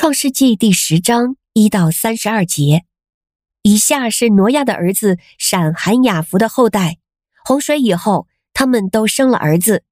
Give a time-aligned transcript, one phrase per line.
[0.00, 2.84] 创世纪第十章一到三十二节。
[3.62, 6.98] 以下是挪亚的儿子闪、含、雅弗的后代。
[7.44, 9.82] 洪水以后，他们都生了儿子。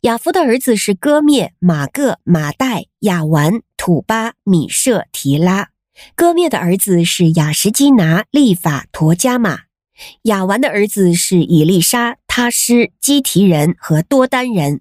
[0.00, 5.68] 雅弗的儿子是歌灭、玛各、玛代、亚完、土巴、米设、提拉。
[6.14, 9.64] 歌灭的儿子是亚实基拿、利法、陀迦玛。
[10.22, 14.80] 亚完的儿子是以利沙、他施、基提人和多丹人。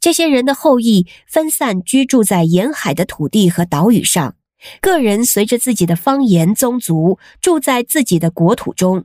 [0.00, 4.36] 这些人的后裔分散居住在沿海的土地和岛屿上，
[4.80, 9.04] 个人随着自己的方言宗族住在自己的国土中。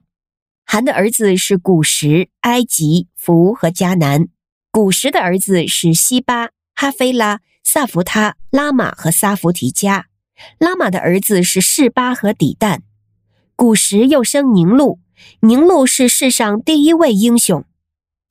[0.66, 4.28] 含的儿子是古时、埃及、弗和迦南。
[4.72, 10.08] 古时的儿子是西巴、哈菲拉、萨弗他、拉玛和萨弗提加。
[10.58, 12.82] 拉玛的儿子是士巴和底但。
[13.56, 15.00] 古时又生宁录，
[15.42, 17.64] 宁录是世上第一位英雄。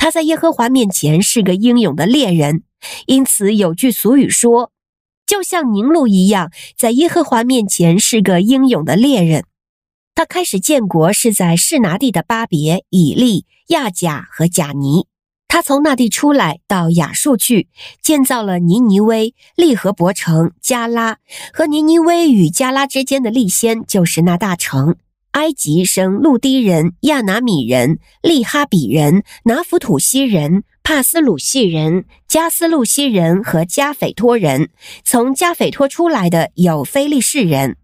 [0.03, 2.65] 他在耶和华面前是个英勇的猎人，
[3.07, 4.73] 因此有句俗语说
[5.25, 9.45] ：“就像宁录一样，在耶和华面前是个英勇的猎人。”
[10.17, 15.07] 他开始建国是在示拿地的巴别、以利、亚甲和贾尼。
[15.47, 17.69] 他从那地出来到亚述去，
[18.03, 21.19] 建造了尼尼微、利和伯城、加拉
[21.53, 24.97] 和尼尼微与加拉之间的利先，就是那大城。
[25.33, 34.69] 埃及生路低人、亚拿米人、利哈比人、拿弗土西人、帕斯鲁西人、加斯路西人和加斐托人。
[35.05, 37.77] 从加斐托出来的有非利士人。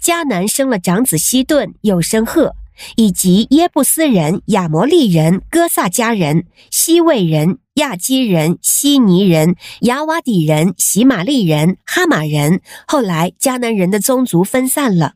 [0.00, 2.54] 迦南生了长子希顿，又生赫，
[2.96, 12.60] 以及耶布斯人、亚摩利人、哥萨迦人、西魏人、亚基人、希尼人、亚瓦底人、喜玛利人、哈马人。
[12.86, 15.14] 后来迦南人的宗族分散了。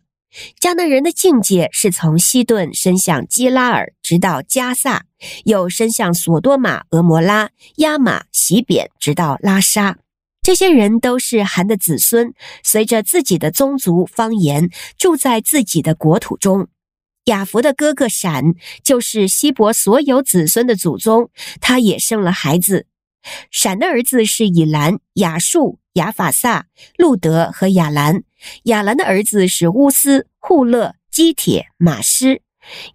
[0.61, 5.05] 迦南人的境界是从西顿伸向基拉尔，直到加萨，
[5.45, 9.99] 又伸向索多玛、俄摩拉、亚玛、洗扁，直到拉沙。
[10.43, 16.69] 这些人都是含的子孙，随着自己的宗族方言，住在自己的国土中。
[17.25, 21.31] 雅弗的哥哥闪就是希伯所有子孙的祖宗，
[21.61, 22.87] 他也生了孩子。
[23.51, 28.23] 闪的儿子是以兰、雅述、雅法萨、路德和亚兰。
[28.65, 32.43] 亚兰的儿子是乌斯、户勒、基铁、马施。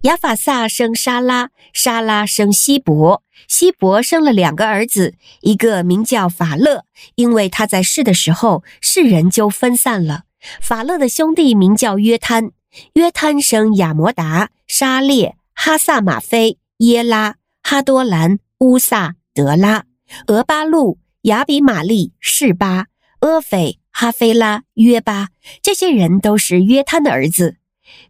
[0.02, 10.24] 亚法萨生沙拉，沙拉生希伯，希伯生了两个儿子，一个名叫法勒，因为他在世的时候，世人就分散了。
[10.60, 12.50] 法勒的兄弟名叫约摊，
[12.94, 19.84] 约摊生亚摩达、沙列、哈萨玛菲、耶拉、哈多兰、乌萨、德拉、
[20.26, 22.88] 俄巴路、亚比玛利、示巴、
[23.22, 23.78] 阿斐。
[23.94, 25.28] 哈菲拉、约巴，
[25.62, 27.56] 这些人都是约摊的儿子。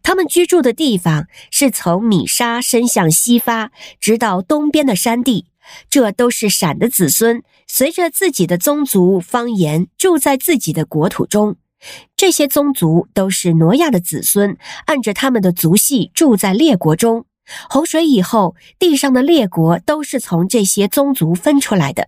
[0.01, 5.47] 他们居住的地方是从米沙伸向西发，直到东边的山地。
[5.89, 11.57] 这都是闪的子孙，随着自己的宗族方言，住在自己的国土中。
[12.15, 17.25] 这些宗族都是挪亚的子孙，按着他们的族系住在列国中。
[17.69, 22.07] 洪水以后，地上的列国都是从这些宗族分出来的。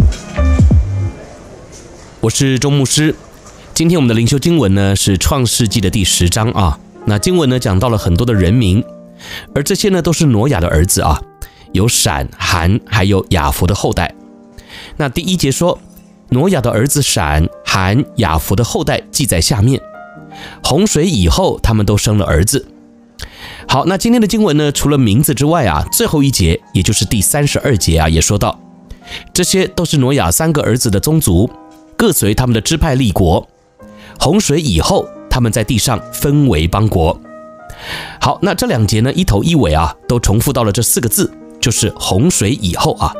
[2.21, 3.15] 我是周牧师，
[3.73, 6.77] 今天我们的灵修经文呢是创世纪的第十章啊。
[7.07, 8.83] 那经文呢讲到了很多的人名，
[9.55, 11.19] 而这些呢都是挪亚的儿子啊，
[11.71, 14.13] 有闪、含，还有雅弗的后代。
[14.97, 15.79] 那第一节说，
[16.29, 19.81] 挪亚的儿子闪、含、雅弗的后代记在下面。
[20.63, 22.67] 洪水以后，他们都生了儿子。
[23.67, 28.59] 好，那今天的经文呢，除了名字之外啊，最后一节也就是第三十二节啊，也说到，
[29.33, 31.49] 这些都是挪亚三个儿子的宗族。
[32.01, 33.47] 各随他们的支派立国。
[34.19, 37.15] 洪水以后，他们在地上分为邦国。
[38.19, 43.13] 好，那这两节呢，一头一尾啊，都重复到了这四个字，就是洪水以后啊。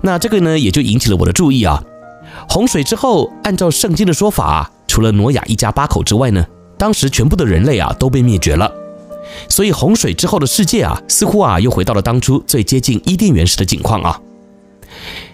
[0.00, 1.82] 那这个呢，也就引起了我的注意啊。
[2.48, 6.46] 洪水之后，按照圣经的说法啊，除了挪亚一家八口之外呢，
[6.78, 8.72] 当时全部的人类啊都被灭绝了。
[9.48, 14.20] 所以洪水之后的世界啊，似乎啊又回到了当初最接近伊甸园时的景况啊。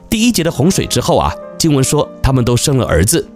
[0.08, 1.30] 第一节的洪水之后啊。
[1.64, 3.26] 经文说他们都生了儿子，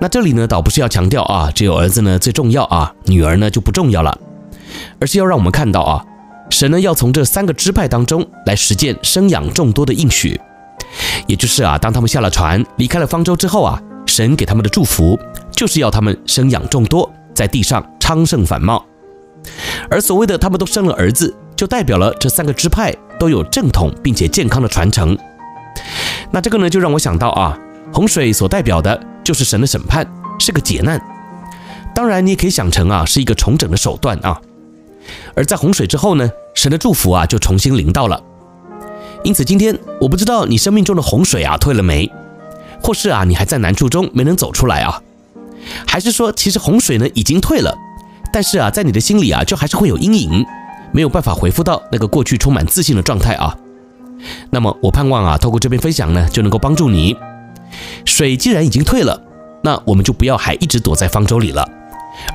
[0.00, 4.18] 那这里呢倒不是要强调啊，只有儿子呢最重要啊，女儿呢就不重要了，
[4.98, 6.02] 而是要让我们看到啊，
[6.48, 10.40] 神呢要从这三个支派当中来实践生养众多的应许，
[11.26, 15.20] 也就是啊，当他们下了船离开了方舟之后啊，神给他们的祝福
[15.52, 18.82] 就是要他们生养众多，在地上昌盛繁茂。
[19.90, 25.14] 而所谓的他们都生了儿子，就代表了这三个支派都有正统并且健康的传承。
[26.34, 27.56] 那这个呢，就让我想到啊，
[27.92, 30.04] 洪水所代表的就是神的审判，
[30.40, 31.00] 是个劫难。
[31.94, 34.40] 当然，你也可以想成啊，是一个重整的手段啊。
[35.36, 38.20] 而在洪水之后呢，神的祝福啊就重新临到了。
[39.22, 42.10] 因此，今天我不知道你生命中的洪水啊退了没，
[42.82, 45.00] 或是啊你还在难处中没能走出来啊，
[45.86, 47.72] 还是说其实洪水呢已经退了，
[48.32, 50.44] 但是啊在你的心里啊就还是会有阴影，
[50.92, 53.56] 没有办法恢复到那个过去充满自信的状态啊。
[54.50, 57.16] 那么我盼望啊透过这篇分享呢就能够帮助你。
[58.04, 59.20] 水既然已经退了，
[59.62, 61.68] 那我们就不要还一直躲在方舟里了，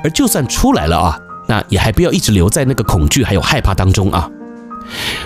[0.04, 4.28] 而就算出来了啊，那也还不要一直留在那个恐惧还有害怕当中啊。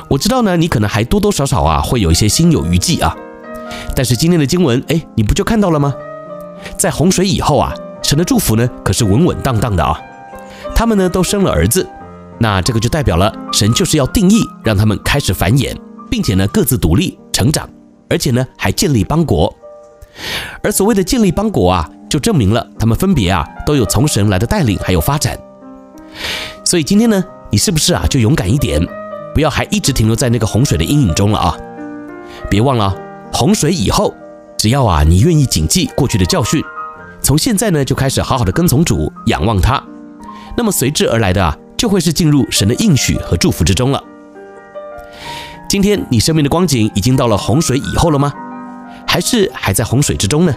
[0.08, 3.16] 我知道呢，你可能还多多少少啊会有一些心有余悸啊，
[3.96, 5.94] 但是今天的经文，哎，你不就看到了吗？
[6.76, 7.72] 在洪水以后啊，
[8.02, 9.98] 神的祝福呢可是稳稳当当的啊，
[10.74, 11.88] 他们呢都生了儿子，
[12.38, 15.74] 那这个就代表了神就是要定义让他们开始繁衍，
[16.10, 17.68] 并且呢各自独立成长，
[18.08, 19.54] 而且呢还建立邦国，
[20.62, 25.38] 而所谓的建立邦国啊，就证明了他们分别啊都有从神来的带领还有发展，
[26.64, 28.80] 所以今天呢，你是不是啊就勇敢一点？
[29.34, 31.56] 不要还一直停留在那个洪水的阴影中了啊！
[32.48, 32.96] 别忘了，
[33.32, 34.14] 洪水以后，
[34.56, 36.62] 只要啊你愿意谨记过去的教训，
[37.20, 39.82] 从现在呢就开始好好的跟从主，仰望他，
[40.56, 44.00] 那么随之而来的啊就会是进入神的应许和祝福之中了。
[45.68, 48.32] 今天你生命的光景已经到了洪水以后了吗？
[49.06, 50.54] 还是还在洪水之中呢？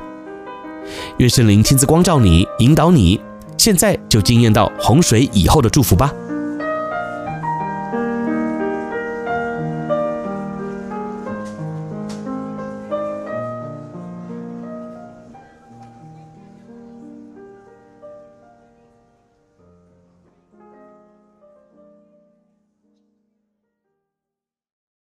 [1.18, 3.20] 愿圣灵亲自光照你，引导你，
[3.58, 6.14] 现在就惊艳到洪水以后的祝福吧。